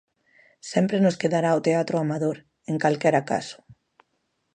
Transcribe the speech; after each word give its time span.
Sempre 0.71 0.97
nos 1.01 1.19
quedará 1.21 1.49
o 1.59 1.63
teatro 1.67 1.95
amador, 2.03 2.37
en 2.71 2.75
calquera 2.83 3.21
caso. 3.31 3.57